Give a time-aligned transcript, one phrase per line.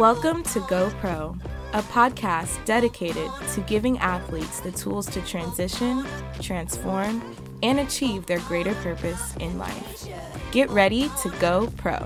[0.00, 1.36] Welcome to Go Pro,
[1.74, 6.06] a podcast dedicated to giving athletes the tools to transition,
[6.40, 7.22] transform,
[7.62, 10.08] and achieve their greater purpose in life.
[10.52, 11.98] Get ready to go pro.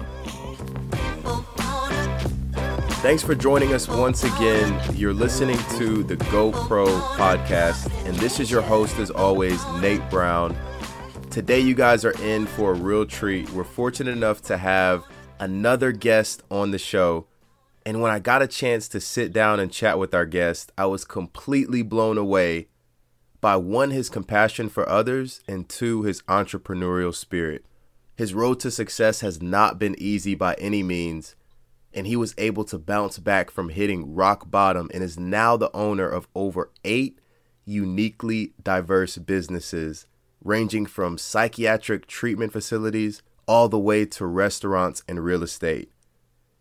[3.00, 4.96] Thanks for joining us once again.
[4.96, 10.56] You're listening to the GoPro podcast, and this is your host, as always, Nate Brown.
[11.31, 13.48] Today, you guys are in for a real treat.
[13.50, 15.04] We're fortunate enough to have
[15.39, 17.29] another guest on the show.
[17.86, 20.86] And when I got a chance to sit down and chat with our guest, I
[20.86, 22.68] was completely blown away
[23.40, 27.66] by one, his compassion for others, and two, his entrepreneurial spirit.
[28.16, 31.36] His road to success has not been easy by any means
[31.94, 35.75] and he was able to bounce back from hitting rock bottom and is now the
[35.75, 37.20] owner of over eight
[37.64, 40.06] uniquely diverse businesses,
[40.42, 45.91] ranging from psychiatric treatment facilities all the way to restaurants and real estate.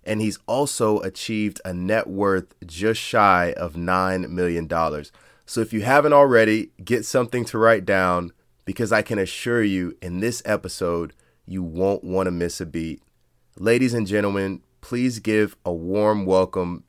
[0.05, 4.69] And he's also achieved a net worth just shy of $9 million.
[5.45, 8.31] So if you haven't already, get something to write down
[8.65, 11.13] because I can assure you in this episode,
[11.45, 13.01] you won't want to miss a beat.
[13.57, 16.83] Ladies and gentlemen, please give a warm welcome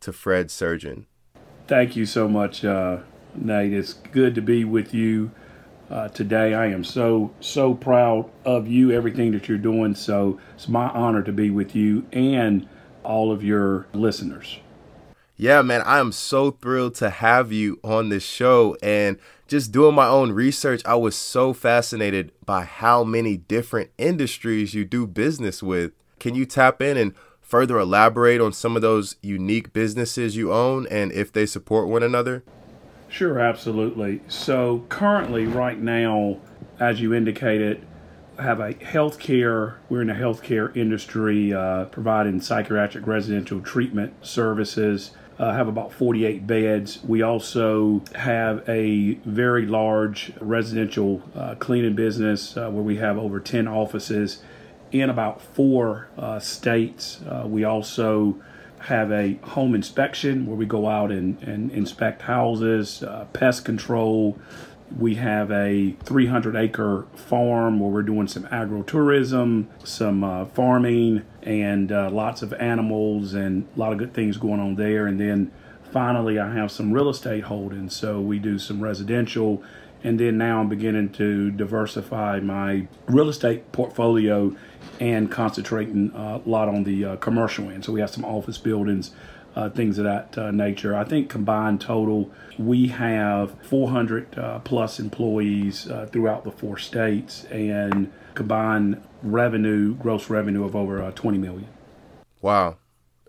[0.00, 1.06] to Fred Surgeon.
[1.66, 2.98] Thank you so much, uh,
[3.34, 3.72] Nate.
[3.72, 5.32] It's good to be with you
[5.90, 6.54] uh, today.
[6.54, 9.94] I am so, so proud of you, everything that you're doing.
[9.94, 12.68] So it's my honor to be with you and
[13.04, 14.58] all of your listeners.
[15.38, 18.76] Yeah, man, I am so thrilled to have you on this show.
[18.82, 24.72] And just doing my own research, I was so fascinated by how many different industries
[24.72, 25.92] you do business with.
[26.18, 30.86] Can you tap in and further elaborate on some of those unique businesses you own
[30.88, 32.42] and if they support one another?
[33.16, 34.20] Sure, absolutely.
[34.28, 36.36] So, currently, right now,
[36.78, 37.82] as you indicated,
[38.38, 39.76] have a healthcare.
[39.88, 45.12] We're in the healthcare industry, uh, providing psychiatric residential treatment services.
[45.38, 47.02] Uh, have about 48 beds.
[47.04, 53.40] We also have a very large residential uh, cleaning business uh, where we have over
[53.40, 54.42] 10 offices
[54.92, 57.20] in about four uh, states.
[57.26, 58.36] Uh, we also
[58.80, 64.38] have a home inspection where we go out and, and inspect houses, uh, pest control.
[64.96, 71.90] We have a 300 acre farm where we're doing some agritourism, some uh, farming, and
[71.90, 75.06] uh, lots of animals and a lot of good things going on there.
[75.06, 75.50] And then
[75.90, 77.96] finally, I have some real estate holdings.
[77.96, 79.62] So we do some residential
[80.06, 84.54] and then now I'm beginning to diversify my real estate portfolio
[85.00, 87.84] and concentrating uh, a lot on the uh, commercial end.
[87.84, 89.12] So we have some office buildings,
[89.54, 90.94] uh, things of that nature.
[90.94, 98.12] I think combined total, we have 400 uh, plus employees throughout the four states and
[98.34, 101.68] combined revenue, gross revenue of over 20 million.
[102.42, 102.76] Wow.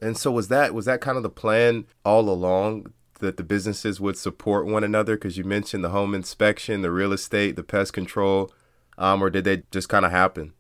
[0.02, 4.00] And so was that was that kind of the plan all along that the businesses
[4.00, 5.16] would support one another?
[5.16, 8.52] Because you mentioned the home inspection, the real estate, the pest control,
[8.98, 10.54] um, or did they just kind of happen?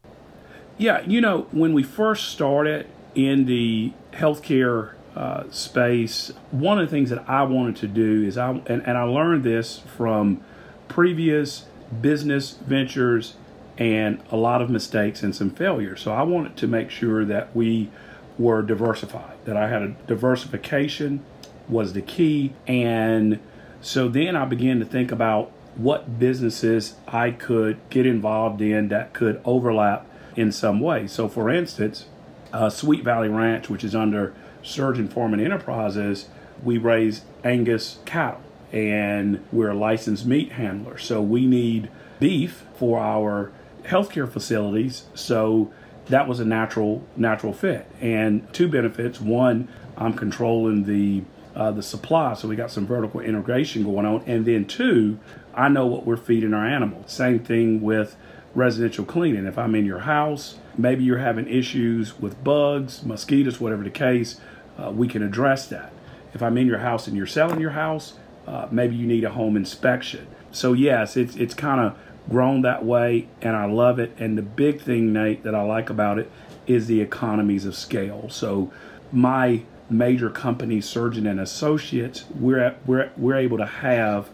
[0.78, 6.92] Yeah, you know, when we first started in the healthcare uh, space, one of the
[6.92, 10.44] things that I wanted to do is I and, and I learned this from
[10.88, 11.66] previous
[12.00, 13.36] business ventures
[13.80, 16.02] and a lot of mistakes and some failures.
[16.02, 17.90] So I wanted to make sure that we
[18.38, 21.26] were diversified, that I had a diversification
[21.68, 22.54] was the key.
[22.68, 23.40] And
[23.82, 29.14] so then I began to think about what businesses I could get involved in that
[29.14, 30.08] could overlap
[30.38, 31.08] in some way.
[31.08, 32.06] So, for instance,
[32.54, 34.34] uh, Sweet Valley Ranch, which is under
[34.64, 36.30] Surgeon Foreman Enterprises,
[36.64, 40.98] we raise Angus cattle and we're a licensed meat handler.
[40.98, 41.90] So, we need
[42.20, 43.52] beef for our
[43.84, 45.08] healthcare facilities.
[45.14, 45.74] So,
[46.06, 49.68] that was a natural natural fit and two benefits one
[49.98, 51.22] i'm controlling the
[51.58, 52.36] uh, the supply.
[52.36, 54.24] So we got some vertical integration going on.
[54.28, 55.20] And then two,
[55.56, 57.12] I know what we're feeding our animals.
[57.12, 58.16] Same thing with
[58.58, 59.46] residential cleaning.
[59.46, 64.42] If I'm in your house, maybe you're having issues with bugs, mosquitoes, whatever the case,
[64.80, 65.94] uh, we can address that.
[66.34, 68.16] If I'm in your house and you're selling your house,
[68.48, 70.26] uh, maybe you need a home inspection.
[70.52, 71.98] So yes, it's it's kind of
[72.30, 74.12] grown that way, and I love it.
[74.18, 76.32] And the big thing, Nate, that I like about it
[76.66, 78.28] is the economies of scale.
[78.30, 78.72] So
[79.12, 84.30] my major company, Surgeon and Associates, we're, at, we're, we're able to have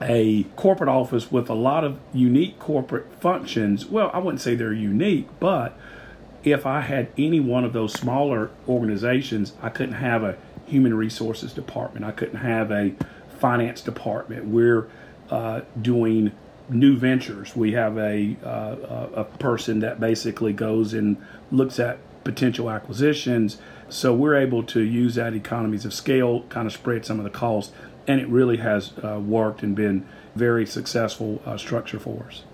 [0.00, 3.86] a corporate office with a lot of unique corporate functions.
[3.86, 5.76] Well, I wouldn't say they're unique, but
[6.42, 10.36] if I had any one of those smaller organizations, I couldn't have a
[10.66, 12.06] human resources department.
[12.06, 12.94] I couldn't have a
[13.38, 14.46] finance department.
[14.46, 14.88] We're
[15.30, 16.32] uh, doing
[16.68, 17.54] new ventures.
[17.54, 21.16] We have a uh, a person that basically goes and
[21.50, 23.58] looks at potential acquisitions.
[23.88, 27.30] So we're able to use that economies of scale, kind of spread some of the
[27.30, 27.72] costs,
[28.06, 32.44] and it really has uh, worked and been very successful uh, structure for us.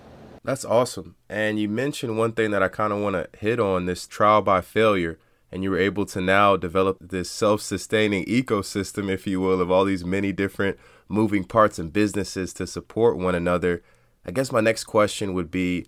[0.45, 1.17] That's awesome.
[1.29, 4.43] And you mentioned one thing that I kind of want to hit on this trial
[4.43, 5.19] by failure.
[5.51, 9.71] And you were able to now develop this self sustaining ecosystem, if you will, of
[9.71, 10.79] all these many different
[11.09, 13.83] moving parts and businesses to support one another.
[14.25, 15.87] I guess my next question would be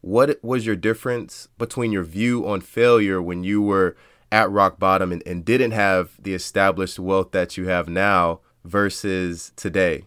[0.00, 3.96] what was your difference between your view on failure when you were
[4.30, 9.52] at rock bottom and, and didn't have the established wealth that you have now versus
[9.56, 10.04] today?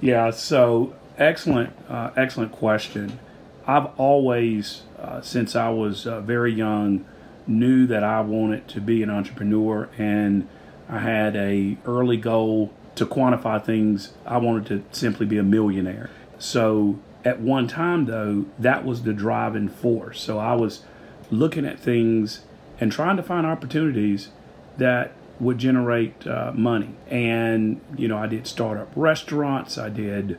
[0.00, 3.18] Yeah, so excellent, uh, excellent question.
[3.66, 7.04] I've always, uh, since I was uh, very young,
[7.46, 10.48] knew that I wanted to be an entrepreneur, and
[10.88, 14.12] I had a early goal to quantify things.
[14.26, 16.10] I wanted to simply be a millionaire.
[16.38, 20.20] So at one time, though, that was the driving force.
[20.20, 20.82] So I was
[21.30, 22.44] looking at things
[22.80, 24.28] and trying to find opportunities
[24.76, 26.94] that would generate uh, money.
[27.08, 30.38] And, you know, I did startup restaurants, I did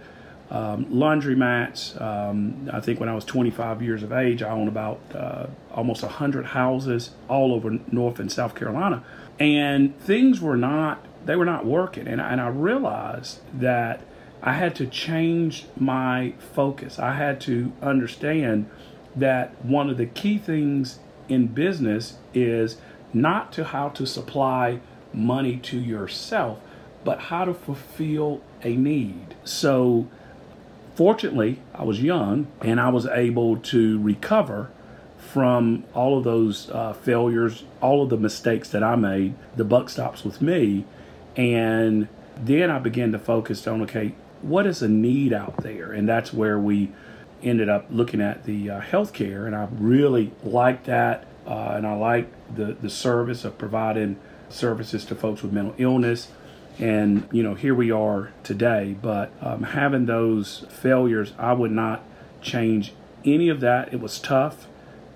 [0.49, 1.99] um, laundromats.
[1.99, 6.03] Um, I think when I was 25 years of age, I owned about uh, almost
[6.03, 9.03] 100 houses all over North and South Carolina.
[9.39, 12.07] And things were not, they were not working.
[12.07, 14.01] And, and I realized that
[14.41, 16.99] I had to change my focus.
[16.99, 18.69] I had to understand
[19.15, 22.77] that one of the key things in business is
[23.15, 24.79] not to how to supply
[25.13, 26.59] money to yourself,
[27.03, 29.35] but how to fulfill a need.
[29.45, 30.07] So,
[30.95, 34.69] fortunately, I was young and I was able to recover
[35.17, 39.35] from all of those uh, failures, all of the mistakes that I made.
[39.55, 40.85] The buck stops with me.
[41.35, 42.07] And
[42.37, 45.91] then I began to focus on okay, what is a need out there?
[45.91, 46.91] And that's where we
[47.43, 49.45] ended up looking at the uh, healthcare.
[49.45, 51.25] And I really liked that.
[51.45, 54.17] Uh, and I like the, the service of providing
[54.49, 56.29] services to folks with mental illness.
[56.79, 58.95] And, you know, here we are today.
[59.01, 62.03] But um, having those failures, I would not
[62.41, 62.93] change
[63.23, 63.93] any of that.
[63.93, 64.67] It was tough,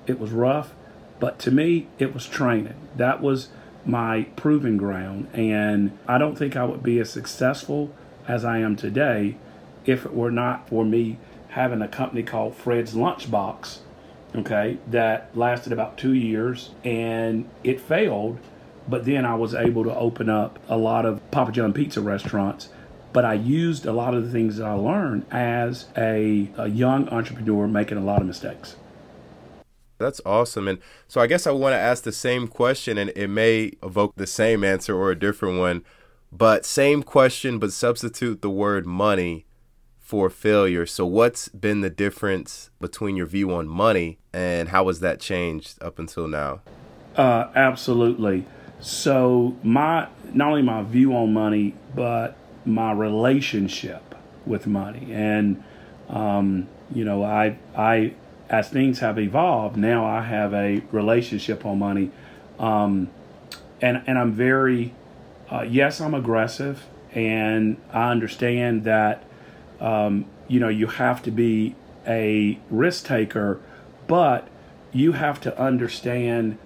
[0.08, 0.74] it was rough.
[1.20, 2.76] But to me, it was training.
[2.96, 3.50] That was
[3.86, 5.28] my proving ground.
[5.34, 7.94] And I don't think I would be as successful
[8.28, 9.36] as I am today
[9.86, 11.18] if it were not for me
[11.50, 13.80] having a company called Fred's Lunchbox
[14.36, 18.40] okay, that lasted about two years and it failed.
[18.88, 22.70] But then I was able to open up a lot of Papa John pizza restaurants.
[23.12, 27.10] But I used a lot of the things that I learned as a, a young
[27.10, 28.76] entrepreneur making a lot of mistakes.
[29.98, 30.68] That's awesome.
[30.68, 34.16] And so I guess I want to ask the same question, and it may evoke
[34.16, 35.84] the same answer or a different one,
[36.32, 39.46] but same question, but substitute the word money
[40.10, 40.88] for failure.
[40.88, 45.80] So, what's been the difference between your view on money and how has that changed
[45.84, 46.62] up until now?
[47.16, 48.48] Uh, absolutely.
[48.80, 52.36] So, my not only my view on money, but
[52.66, 54.16] my relationship
[54.48, 55.64] with money, and
[56.10, 58.16] um, you know, I I
[58.50, 62.10] as things have evolved, now I have a relationship on money,
[62.58, 63.12] um,
[63.80, 64.92] and and I'm very
[65.52, 66.84] uh, yes, I'm aggressive,
[67.14, 69.29] and I understand that
[69.80, 71.76] um, you know, you have to be
[72.08, 73.62] a risk taker,
[74.08, 74.48] but
[74.92, 76.58] you have to understand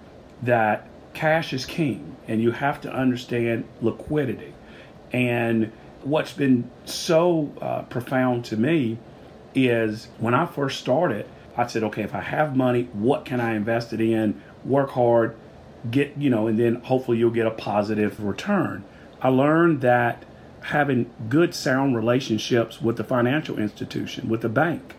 [0.42, 4.54] that cash is king and you have to understand liquidity.
[5.12, 5.70] And
[6.02, 8.98] what's been so uh, profound to me
[9.54, 13.54] is when I first started, I said, okay, if I have money, what can I
[13.54, 14.42] invest it in?
[14.64, 15.36] Work hard,
[15.90, 18.84] get, you know, and then hopefully you'll get a positive return.
[19.20, 20.24] I learned that
[20.64, 24.94] having good, sound relationships with the financial institution, with the bank,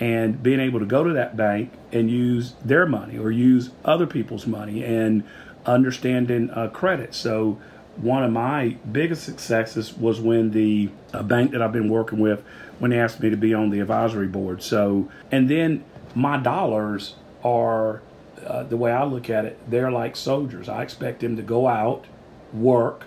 [0.00, 4.06] and being able to go to that bank and use their money or use other
[4.06, 5.22] people's money and
[5.66, 7.14] understanding uh, credit.
[7.14, 7.60] So,
[7.96, 12.42] one of my biggest successes was when the uh, bank that I've been working with
[12.78, 14.62] when they asked me to be on the advisory board.
[14.62, 18.00] So, and then my dollars are
[18.46, 20.70] uh, the way I look at it, they're like soldiers.
[20.70, 22.06] I expect them to go out,
[22.54, 23.04] work,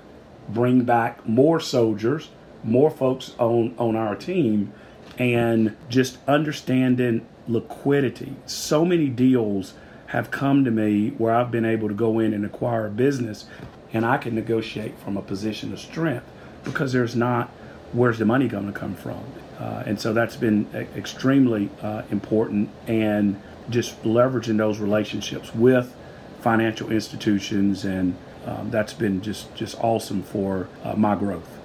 [0.49, 2.29] bring back more soldiers,
[2.63, 4.73] more folks on, on our team,
[5.17, 8.35] and just understanding liquidity.
[8.45, 9.73] So many deals
[10.07, 13.45] have come to me where I've been able to go in and acquire a business
[13.93, 16.25] and I can negotiate from a position of strength
[16.63, 17.49] because there's not
[17.93, 19.23] where's the money going to come from.
[19.57, 25.95] Uh, and so that's been extremely uh, important and just leveraging those relationships with
[26.41, 31.59] financial institutions and um, that's been just just awesome for uh, my growth.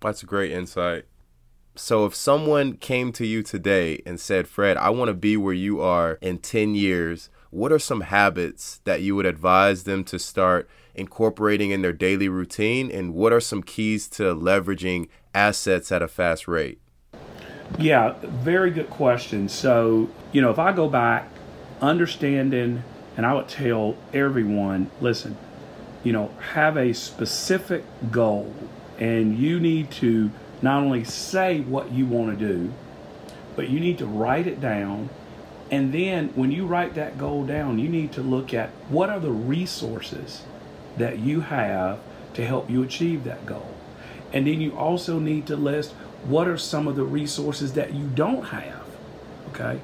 [0.00, 1.04] That's a great insight.
[1.76, 5.54] So if someone came to you today and said, "Fred, I want to be where
[5.54, 10.18] you are in 10 years," what are some habits that you would advise them to
[10.18, 12.90] start incorporating in their daily routine?
[12.90, 16.80] And what are some keys to leveraging assets at a fast rate?
[17.78, 19.48] Yeah, very good question.
[19.48, 21.28] So, you know, if I go back,
[21.80, 22.82] understanding,
[23.16, 25.36] and I would tell everyone listen,
[26.02, 28.54] you know, have a specific goal,
[28.98, 30.30] and you need to
[30.62, 32.72] not only say what you want to do,
[33.56, 35.08] but you need to write it down.
[35.70, 39.20] And then when you write that goal down, you need to look at what are
[39.20, 40.42] the resources
[40.96, 42.00] that you have
[42.34, 43.74] to help you achieve that goal.
[44.32, 45.92] And then you also need to list
[46.24, 48.86] what are some of the resources that you don't have,
[49.48, 49.80] okay?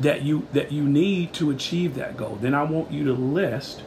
[0.00, 2.38] That you that you need to achieve that goal.
[2.40, 3.80] Then I want you to list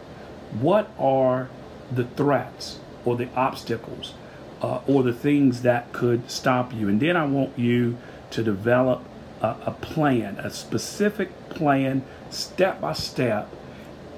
[0.60, 1.50] what are
[1.96, 4.14] the threats or the obstacles
[4.62, 6.88] uh, or the things that could stop you.
[6.88, 7.98] And then I want you
[8.32, 9.04] to develop
[9.42, 13.50] a, a plan, a specific plan, step by step,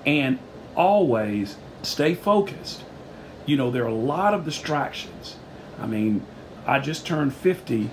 [0.06, 0.40] and
[0.76, 2.84] always stay focused.
[3.46, 5.36] You know, there are a lot of distractions.
[5.80, 6.26] I mean,
[6.66, 7.90] I just turned 50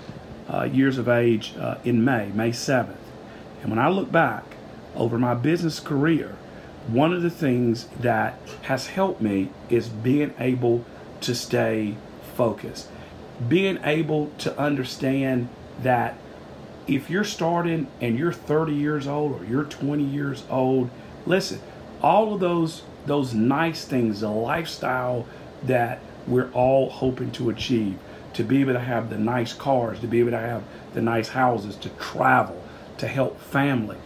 [0.49, 2.95] uh, years of age uh, in May, May 7th.
[3.61, 4.43] And when I look back
[4.95, 6.35] over my business career,
[6.87, 10.85] one of the things that has helped me is being able
[11.21, 11.95] to stay
[12.35, 12.89] focused,
[13.47, 15.47] being able to understand
[15.81, 16.17] that
[16.87, 20.89] if you're starting and you're 30 years old or you're 20 years old,
[21.25, 21.61] listen,
[22.01, 25.25] all of those those nice things, the lifestyle
[25.63, 27.97] that we're all hoping to achieve,
[28.33, 30.63] to be able to have the nice cars, to be able to have
[30.93, 32.63] the nice houses, to travel,
[32.97, 33.97] to help family.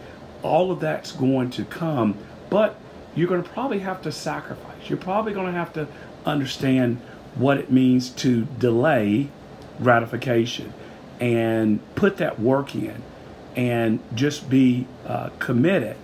[0.42, 2.18] All of that's going to come,
[2.50, 2.76] but
[3.14, 4.88] you're going to probably have to sacrifice.
[4.88, 5.88] You're probably going to have to
[6.24, 7.00] understand
[7.34, 9.28] what it means to delay
[9.82, 10.72] gratification
[11.20, 13.02] and put that work in
[13.56, 15.96] and just be uh, committed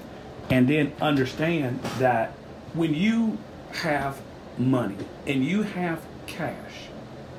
[0.51, 2.31] and then understand that
[2.75, 3.39] when you
[3.73, 4.21] have
[4.59, 4.97] money
[5.27, 6.89] and you have cash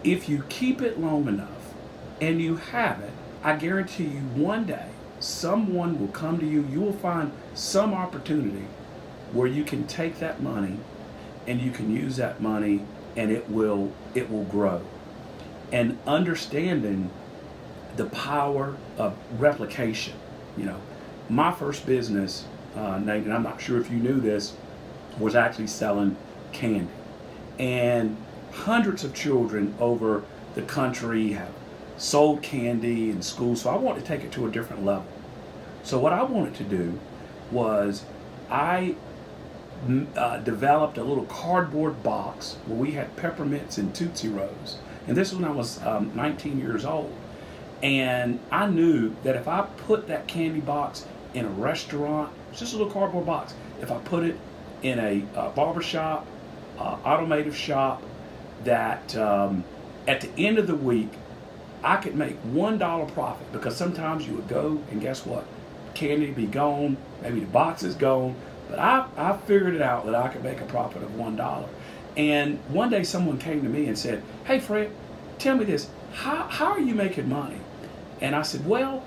[0.06, 1.74] if you keep it long enough
[2.22, 3.12] and you have it,
[3.44, 6.66] I guarantee you one day someone will come to you.
[6.72, 8.68] You will find some opportunity
[9.36, 10.80] where you can take that money
[11.46, 12.82] and you can use that money
[13.18, 14.82] and it will it will grow.
[15.72, 17.12] And understanding
[17.98, 20.14] the power of replication.
[20.58, 20.82] You know,
[21.30, 24.56] my first business, uh, Nate, and I'm not sure if you knew this,
[25.20, 26.16] was actually selling
[26.52, 26.92] candy.
[27.60, 28.18] And
[28.52, 30.24] hundreds of children over
[30.56, 31.52] the country have
[31.98, 33.56] sold candy in school.
[33.56, 35.08] So I wanted to take it to a different level.
[35.84, 37.00] So what I wanted to do
[37.52, 38.06] was
[38.50, 38.96] I
[40.16, 44.78] uh, developed a little cardboard box where we had peppermints and Tootsie Rolls.
[45.08, 47.14] And this was when I was um, 19 years old.
[47.84, 52.74] And I knew that if I put that candy box in a restaurant, it's just
[52.74, 53.54] a little cardboard box.
[53.82, 54.40] If I put it
[54.82, 56.26] in a uh, barber shop,
[56.80, 58.02] uh, automotive shop,
[58.64, 59.64] that um,
[60.08, 61.10] at the end of the week,
[61.84, 65.46] I could make one dollar profit because sometimes you would go and guess what?
[65.94, 68.36] Candy be gone, maybe the box is gone,
[68.70, 71.68] but I, I figured it out that I could make a profit of one dollar.
[72.18, 74.92] And one day someone came to me and said, Hey Fred,
[75.38, 77.58] tell me this, how, how are you making money?
[78.22, 79.04] And I said, Well,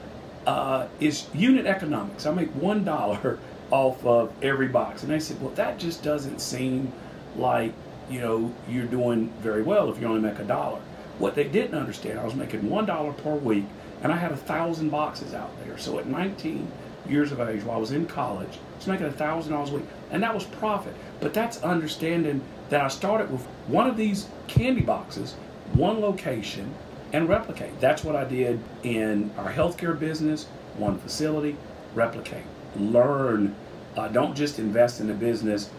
[0.47, 2.27] uh, it's unit economics.
[2.27, 3.39] I make one dollar
[3.71, 5.03] off of every box.
[5.03, 6.93] And they said, Well, that just doesn't seem
[7.37, 7.73] like
[8.11, 10.81] you know, you're doing very well if you only make a dollar.
[11.19, 13.65] What they didn't understand, I was making one dollar per week,
[14.03, 15.77] and I had a thousand boxes out there.
[15.79, 16.71] So at 19
[17.09, 19.85] years of age, while I was in college, It's making a thousand dollars a week,
[20.11, 20.95] and that was profit.
[21.21, 25.35] But that's understanding that I started with one of these candy boxes,
[25.73, 26.75] one location,
[27.13, 27.81] and replicate.
[27.81, 30.45] That's what I did in our healthcare business,
[30.77, 31.57] one facility,
[31.95, 32.45] replicate,
[32.77, 33.55] learn.
[33.97, 35.71] Uh, don't just invest in a business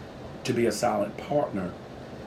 [0.44, 1.72] to be a silent partner,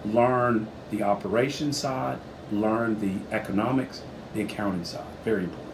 [0.06, 2.18] learn the operation side,
[2.52, 4.02] learn the economics,
[4.34, 5.06] the accounting side.
[5.24, 5.74] Very important.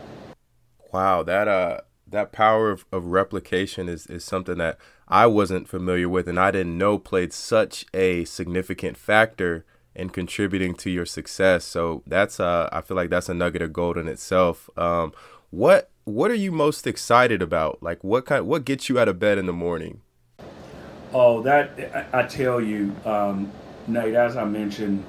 [0.91, 6.09] Wow, that uh that power of, of replication is, is something that I wasn't familiar
[6.09, 11.65] with and I didn't know played such a significant factor in contributing to your success.
[11.65, 14.69] So that's uh I feel like that's a nugget of gold in itself.
[14.77, 15.13] Um
[15.49, 17.81] what what are you most excited about?
[17.81, 20.01] Like what kind what gets you out of bed in the morning?
[21.11, 23.51] Oh, that I, I tell you, um,
[23.87, 25.03] Nate, as I mentioned,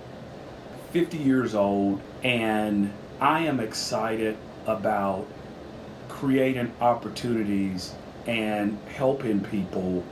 [0.93, 2.91] 50 years old, and
[3.21, 5.27] I am excited about
[6.21, 7.95] creating opportunities
[8.27, 10.05] and helping people,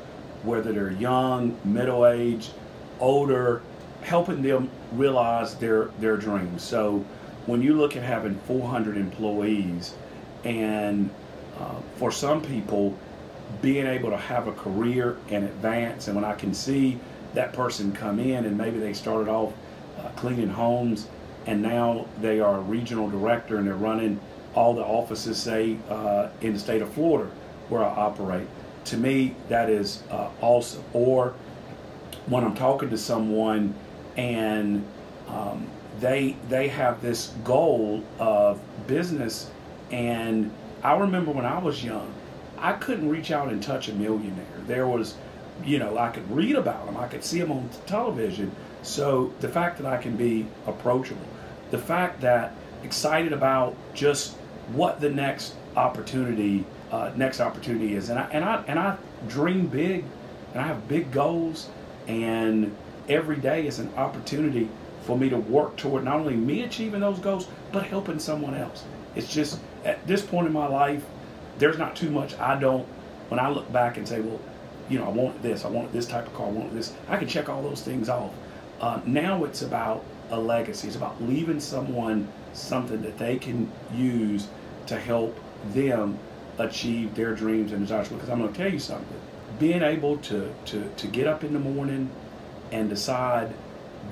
[0.43, 2.51] whether they're young, middle aged,
[2.99, 3.61] older,
[4.01, 6.63] helping them realize their, their dreams.
[6.63, 7.05] So
[7.45, 9.95] when you look at having 400 employees,
[10.45, 11.11] and
[11.59, 12.97] uh, for some people,
[13.61, 16.99] being able to have a career and advance, and when I can see
[17.35, 19.53] that person come in and maybe they started off
[19.99, 21.07] uh, cleaning homes
[21.45, 24.19] and now they are a regional director and they're running
[24.55, 27.31] all the offices, say, uh, in the state of Florida
[27.69, 28.47] where I operate.
[28.87, 30.83] To me, that is uh, awesome.
[30.93, 31.35] Or
[32.27, 33.75] when I'm talking to someone
[34.17, 34.85] and
[35.29, 35.67] um,
[36.01, 39.51] they they have this goal of business,
[39.91, 40.51] and
[40.83, 42.13] I remember when I was young,
[42.59, 44.47] I couldn't reach out and touch a millionaire.
[44.67, 45.15] There was,
[45.65, 48.53] you know, I could read about them, I could see them on television.
[48.83, 51.27] So the fact that I can be approachable,
[51.71, 54.35] the fact that excited about just
[54.73, 58.97] what the next opportunity uh, next opportunity is, and I and I and I
[59.29, 60.05] dream big,
[60.53, 61.69] and I have big goals,
[62.07, 62.75] and
[63.09, 64.69] every day is an opportunity
[65.03, 68.85] for me to work toward not only me achieving those goals, but helping someone else.
[69.15, 71.05] It's just at this point in my life,
[71.59, 72.87] there's not too much I don't.
[73.29, 74.41] When I look back and say, well,
[74.89, 77.19] you know, I want this, I want this type of car, I want this, I
[77.19, 78.33] can check all those things off.
[78.81, 80.87] Uh, now it's about a legacy.
[80.87, 82.29] It's about leaving someone
[82.61, 84.49] something that they can use
[84.87, 85.39] to help
[85.73, 86.19] them
[86.59, 88.09] achieve their dreams and desires.
[88.09, 89.21] Because I'm going to tell you something.
[89.59, 92.11] Being able to, to, to get up in the morning
[92.71, 93.53] and decide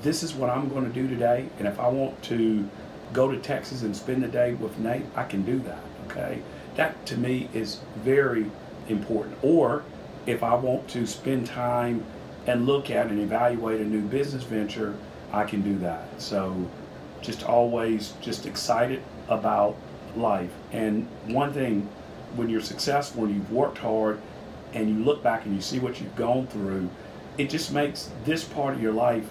[0.03, 2.69] this is what I'm going to do today, and if I want to
[3.13, 5.79] go to Texas and spend the day with Nate, I can do that.
[6.07, 6.41] Okay,
[6.77, 8.51] that to me is very
[8.89, 9.37] important.
[9.43, 9.83] Or
[10.27, 12.05] if I want to spend time
[12.47, 14.97] and look at and evaluate a new business venture,
[15.33, 16.21] I can do that.
[16.21, 16.69] So
[17.27, 19.77] just always just excited about
[20.17, 20.51] life.
[20.73, 21.89] And one thing,
[22.37, 24.21] when you're successful and you've worked hard
[24.73, 26.89] and you look back and you see what you've gone through,
[27.39, 29.25] it just makes this part of your life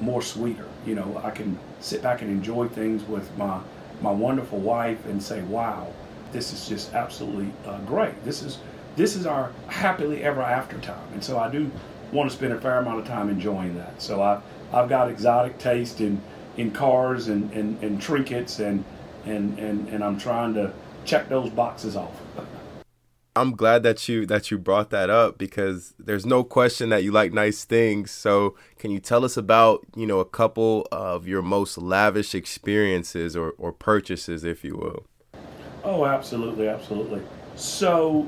[0.00, 0.66] more sweeter.
[0.84, 3.60] You know, I can sit back and enjoy things with my
[4.02, 5.88] my wonderful wife and say, "Wow,
[6.32, 8.24] this is just absolutely uh, great.
[8.24, 8.58] This is
[8.96, 11.70] this is our happily ever after time." And so I do
[12.12, 14.02] want to spend a fair amount of time enjoying that.
[14.02, 14.40] So I
[14.72, 16.20] I've got exotic taste in
[16.56, 18.84] in cars and, and, and trinkets and,
[19.24, 20.72] and and and I'm trying to
[21.04, 22.12] check those boxes off.
[23.36, 27.12] I'm glad that you that you brought that up because there's no question that you
[27.12, 28.10] like nice things.
[28.10, 33.36] So, can you tell us about, you know, a couple of your most lavish experiences
[33.36, 35.04] or, or purchases, if you will?
[35.84, 37.20] Oh, absolutely, absolutely.
[37.56, 38.26] So,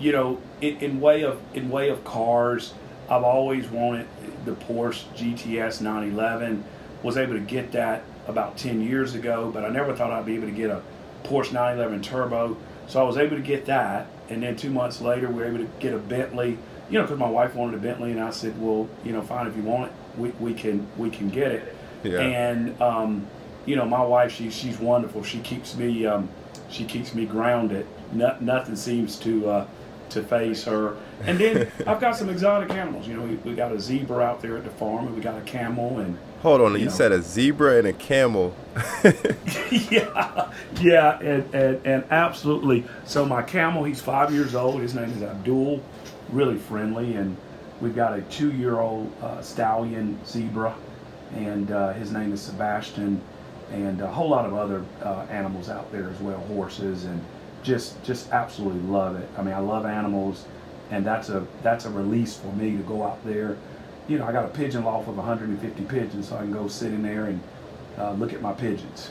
[0.00, 2.74] you know, in, in way of in way of cars,
[3.08, 4.08] I've always wanted
[4.44, 6.64] the Porsche GTS 911.
[7.02, 10.34] Was able to get that about 10 years ago, but I never thought I'd be
[10.34, 10.82] able to get a
[11.24, 12.56] Porsche 911 Turbo.
[12.86, 15.58] So I was able to get that and then two months later, we were able
[15.58, 16.58] to get a Bentley.
[16.90, 19.46] You know, because my wife wanted a Bentley, and I said, "Well, you know, fine
[19.46, 22.20] if you want it, we, we can we can get it." Yeah.
[22.20, 23.26] And um,
[23.66, 25.22] you know, my wife, she she's wonderful.
[25.22, 26.28] She keeps me um,
[26.70, 27.86] she keeps me grounded.
[28.12, 29.66] No, nothing seems to uh,
[30.10, 30.96] to face her.
[31.22, 33.06] And then I've got some exotic animals.
[33.06, 35.38] You know, we, we got a zebra out there at the farm, and we got
[35.38, 36.90] a camel, and Hold on, you, you know.
[36.92, 38.54] said a zebra and a camel.
[39.90, 42.84] yeah, yeah, and, and, and absolutely.
[43.04, 44.80] So my camel, he's five years old.
[44.80, 45.82] His name is Abdul,
[46.30, 47.36] really friendly, and
[47.80, 50.74] we've got a two-year-old uh, stallion zebra,
[51.34, 53.20] and uh, his name is Sebastian,
[53.72, 57.20] and a whole lot of other uh, animals out there as well, horses, and
[57.62, 59.28] just just absolutely love it.
[59.36, 60.46] I mean, I love animals,
[60.90, 63.56] and that's a that's a release for me to go out there
[64.08, 66.92] you know, I got a pigeon loft of 150 pigeons, so I can go sit
[66.92, 67.40] in there and
[67.98, 69.10] uh, look at my pigeons.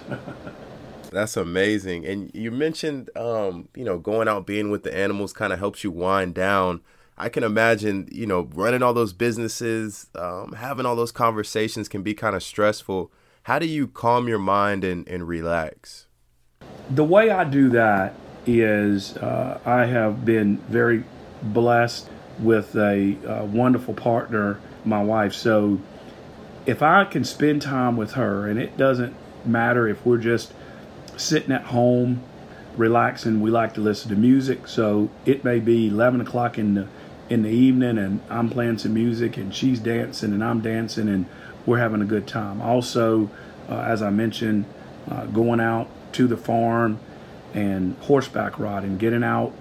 [1.11, 2.05] That's amazing.
[2.05, 5.83] And you mentioned, um, you know, going out being with the animals kind of helps
[5.83, 6.81] you wind down.
[7.17, 12.03] I can imagine, you know, running all those businesses, um, having all those conversations can
[12.03, 13.11] be kind of stressful.
[13.43, 16.07] How do you calm your mind and, and relax?
[16.89, 18.13] The way I do that
[18.47, 21.03] is uh, I have been very
[21.43, 25.33] blessed with a uh, wonderful partner my wife.
[25.33, 25.79] So
[26.65, 30.53] if I can spend time with her, and it doesn't matter if we're just
[31.17, 32.23] sitting at home
[32.75, 34.67] relaxing, we like to listen to music.
[34.67, 36.87] So it may be 11 o'clock in the
[37.29, 41.25] in the evening, and I'm playing some music, and she's dancing, and I'm dancing, and
[41.65, 42.61] we're having a good time.
[42.61, 43.29] Also,
[43.69, 44.63] uh, as I mentioned,
[45.11, 46.99] uh, going out to the farm
[47.57, 49.51] and horseback riding, getting out.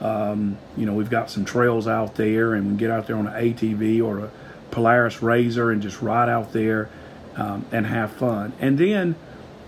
[0.00, 3.28] Um, you know, we've got some trails out there, and we get out there on
[3.28, 4.30] an ATV or a
[4.72, 6.90] Polaris RZR and just ride out there
[7.36, 8.52] um, and have fun.
[8.58, 9.14] And then,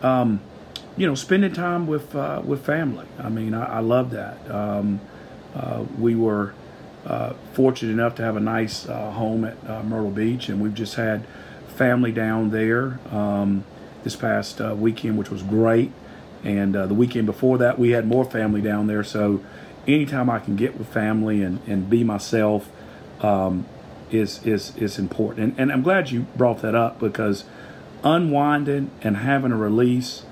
[0.03, 0.40] um,
[0.96, 3.07] you know, spending time with uh, with family.
[3.18, 4.51] I mean, I, I love that.
[4.51, 5.01] Um,
[5.55, 6.55] uh, we were
[7.07, 10.75] uh, fortunate enough to have a nice uh, home at uh, Myrtle Beach, and we've
[10.75, 11.25] just had
[11.68, 13.64] family down there um,
[14.03, 15.92] this past uh, weekend, which was great.
[16.46, 19.02] And the weekend before that, we had more family down there.
[19.02, 19.42] So
[19.88, 22.70] anytime I can get with family and, and be myself
[23.20, 23.66] um,
[24.12, 25.40] is is is important.
[25.40, 27.44] And, and I'm glad you brought that up because
[28.04, 30.24] unwinding and having a release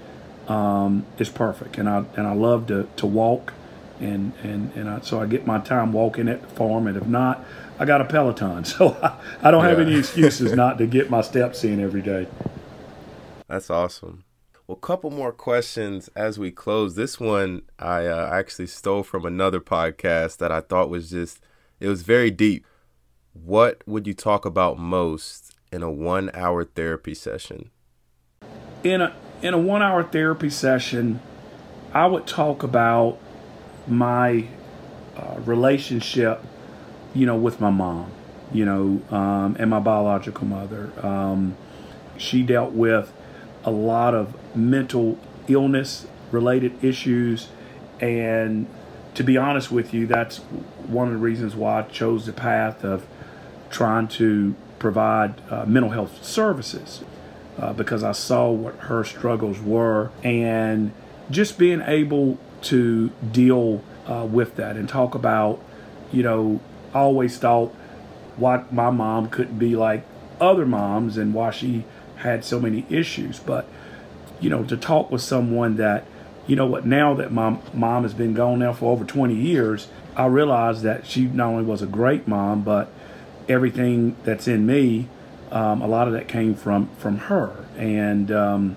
[0.46, 1.78] um, is perfect.
[1.78, 3.52] And I and I love to to walk,
[3.98, 6.86] and and and I, so I get my time walking at the farm.
[6.86, 7.44] And if not,
[7.80, 11.22] I got a Peloton, so I, I don't have any excuses not to get my
[11.22, 12.28] steps in every day.
[13.48, 14.24] That's awesome.
[14.66, 16.94] Well, a couple more questions as we close.
[16.94, 21.40] This one I uh, actually stole from another podcast that I thought was just,
[21.80, 22.64] it was very deep.
[23.34, 27.72] What would you talk about most in a one hour therapy session?
[28.82, 31.20] In a, in a one hour therapy session,
[31.92, 33.18] I would talk about
[33.86, 34.46] my
[35.14, 36.42] uh, relationship,
[37.14, 38.10] you know, with my mom,
[38.50, 40.90] you know, um, and my biological mother.
[41.06, 41.54] Um,
[42.16, 43.12] she dealt with
[43.62, 47.48] a lot of mental illness related issues.
[48.00, 48.66] And
[49.14, 50.38] to be honest with you, that's
[50.86, 53.06] one of the reasons why I chose the path of
[53.70, 57.02] trying to provide uh, mental health services
[57.58, 60.92] uh, because I saw what her struggles were and
[61.30, 65.60] just being able to deal uh, with that and talk about,
[66.12, 66.60] you know,
[66.92, 67.74] I always thought
[68.36, 70.04] why my mom couldn't be like
[70.40, 71.84] other moms and why she
[72.16, 73.38] had so many issues.
[73.38, 73.66] But,
[74.40, 76.06] you know, to talk with someone that,
[76.46, 79.88] you know what, now that my mom has been gone now for over 20 years,
[80.16, 82.90] I realized that she not only was a great mom, but
[83.48, 85.08] everything that's in me,
[85.50, 87.64] um, a lot of that came from from her.
[87.76, 88.76] And um,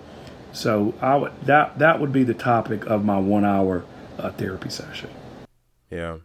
[0.51, 3.83] so I would that that would be the topic of my one hour
[4.17, 5.09] uh, therapy session.
[5.89, 6.17] Yeah,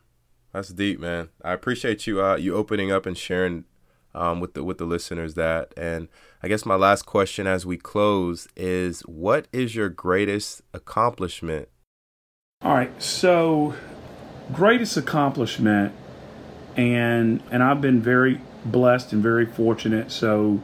[0.53, 1.29] that's deep, man.
[1.45, 3.65] I appreciate you uh, you opening up and sharing
[4.15, 5.73] um, with the with the listeners that.
[5.77, 6.09] And
[6.45, 11.69] I guess my last question as we close is, what is your greatest accomplishment?
[12.63, 13.75] All right, so
[14.53, 15.95] greatest accomplishment,
[16.77, 20.11] and and I've been very blessed and very fortunate.
[20.11, 20.61] So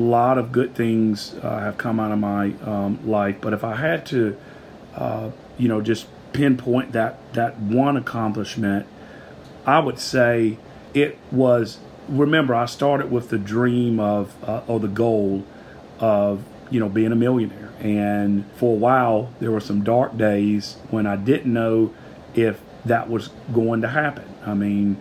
[0.00, 3.36] a lot of good things uh, have come out of my um, life.
[3.40, 4.36] But if I had to,
[4.96, 8.84] uh, you know, just pinpoint that that one accomplishment,
[9.64, 10.58] I would say
[10.92, 11.78] it was
[12.10, 15.44] remember, I started with the dream of, uh, or the goal
[15.98, 17.72] of, you know, being a millionaire.
[17.78, 21.94] And for a while, there were some dark days when I didn't know
[22.34, 24.24] if that was going to happen.
[24.44, 25.00] I mean,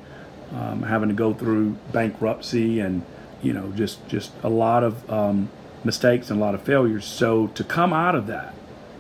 [0.54, 3.04] um, having to go through bankruptcy and,
[3.42, 5.50] you know, just, just a lot of um,
[5.84, 7.06] mistakes and a lot of failures.
[7.06, 8.54] So to come out of that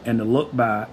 [0.05, 0.89] and to look back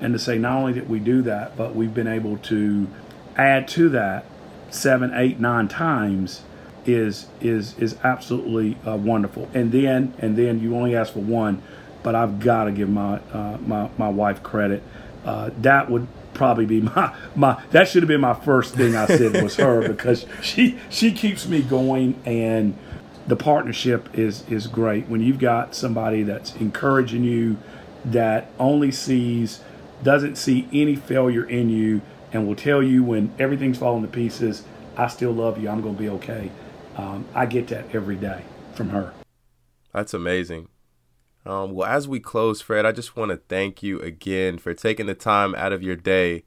[0.00, 2.88] and to say, not only did we do that, but we've been able to
[3.36, 4.24] add to that
[4.70, 6.42] seven, eight, nine times
[6.86, 9.48] is is is absolutely uh, wonderful.
[9.54, 11.62] And then and then you only ask for one,
[12.02, 14.82] but I've got to give my uh, my my wife credit.
[15.24, 19.06] Uh, that would probably be my my that should have been my first thing I
[19.06, 22.76] said was her because she she keeps me going and
[23.26, 27.58] the partnership is is great when you've got somebody that's encouraging you
[28.04, 29.60] that only sees
[30.02, 32.00] doesn't see any failure in you
[32.32, 34.62] and will tell you when everything's falling to pieces
[34.96, 36.50] I still love you I'm going to be okay
[36.98, 38.42] um, I get that every day
[38.74, 39.14] from her.
[39.94, 40.68] That's amazing.
[41.46, 45.06] Um, well, as we close, Fred, I just want to thank you again for taking
[45.06, 46.44] the time out of your day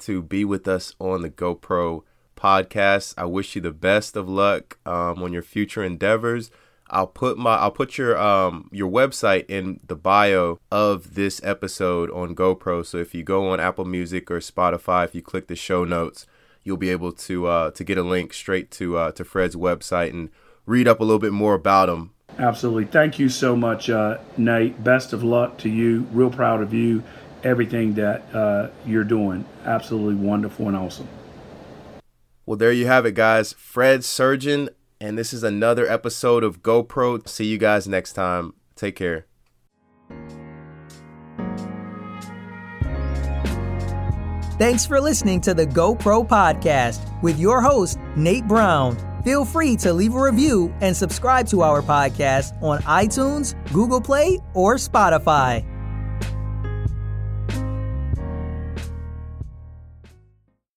[0.00, 2.02] to be with us on the GoPro
[2.36, 3.14] podcast.
[3.16, 6.50] I wish you the best of luck um, on your future endeavors.
[6.92, 12.10] I'll put my I'll put your um your website in the bio of this episode
[12.10, 12.84] on GoPro.
[12.84, 16.26] So if you go on Apple Music or Spotify, if you click the show notes,
[16.70, 20.10] you'll be able to uh, to get a link straight to uh, to Fred's website
[20.10, 20.30] and
[20.66, 22.12] read up a little bit more about him.
[22.38, 22.84] Absolutely.
[22.84, 24.82] Thank you so much, uh, Nate.
[24.84, 26.06] Best of luck to you.
[26.12, 27.02] Real proud of you.
[27.42, 29.44] Everything that uh, you're doing.
[29.64, 31.08] Absolutely wonderful and awesome.
[32.46, 33.52] Well, there you have it, guys.
[33.54, 37.26] Fred Surgeon, and this is another episode of GoPro.
[37.28, 38.54] See you guys next time.
[38.76, 39.26] Take care.
[44.60, 48.94] Thanks for listening to the GoPro Podcast with your host, Nate Brown.
[49.24, 54.38] Feel free to leave a review and subscribe to our podcast on iTunes, Google Play,
[54.52, 55.64] or Spotify.